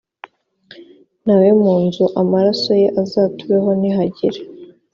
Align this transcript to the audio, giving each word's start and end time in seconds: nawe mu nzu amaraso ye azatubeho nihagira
nawe 1.25 1.49
mu 1.61 1.73
nzu 1.83 2.05
amaraso 2.21 2.71
ye 2.81 2.87
azatubeho 3.01 3.69
nihagira 3.79 4.39